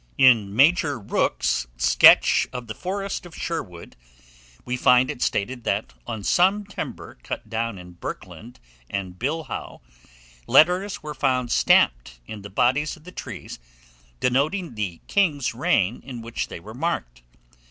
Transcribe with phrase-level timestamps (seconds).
[0.17, 3.95] In Major Rooke's "Sketch of the forest of Sherwood"
[4.65, 8.59] we find it stated that, on some timber cut down in Berkland
[8.89, 9.79] and Bilhaugh,
[10.47, 13.59] letters were found stamped in the bodies of the trees,
[14.19, 17.21] denoting the king's reign in which they were marked.